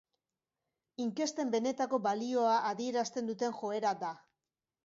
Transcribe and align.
Inkesten 1.03 1.53
benetako 1.57 2.01
balioa 2.07 2.57
adierazten 2.71 3.33
duten 3.33 3.57
joera 3.63 3.93
da. 4.07 4.15